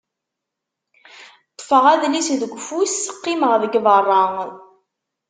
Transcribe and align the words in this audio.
Ṭfeɣ 1.59 1.83
adlis 1.93 2.27
deg 2.41 2.51
ufus, 2.57 2.95
qqimeɣ 3.15 3.53
deg 3.63 3.73
berra. 3.85 4.23